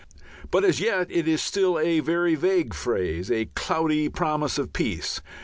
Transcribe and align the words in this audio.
But 0.49 0.63
as 0.65 0.79
yet 0.79 1.11
it 1.11 1.27
is 1.27 1.43
still 1.43 1.77
a 1.77 1.99
very 1.99 2.33
vague 2.33 2.73
phrase, 2.73 3.29
a 3.29 3.45
cloudy 3.53 4.09
promise 4.09 4.57
of 4.57 4.73
peace. 4.73 5.21